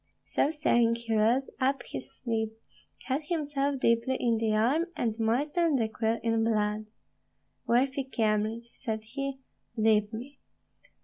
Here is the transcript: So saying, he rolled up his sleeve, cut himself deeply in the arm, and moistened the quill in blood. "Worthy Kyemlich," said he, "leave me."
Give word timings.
So 0.25 0.49
saying, 0.49 0.95
he 0.95 1.13
rolled 1.13 1.51
up 1.59 1.83
his 1.85 2.15
sleeve, 2.17 2.53
cut 3.07 3.21
himself 3.29 3.79
deeply 3.79 4.15
in 4.19 4.39
the 4.39 4.51
arm, 4.53 4.85
and 4.95 5.13
moistened 5.19 5.77
the 5.79 5.87
quill 5.89 6.17
in 6.23 6.43
blood. 6.43 6.87
"Worthy 7.67 8.05
Kyemlich," 8.05 8.71
said 8.73 9.03
he, 9.03 9.41
"leave 9.77 10.11
me." 10.11 10.39